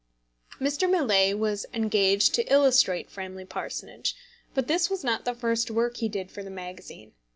[0.59, 0.89] Mr.
[0.89, 4.15] Millais was engaged to illustrate Framley Parsonage,
[4.55, 7.11] but this was not the first work he did for the magazine.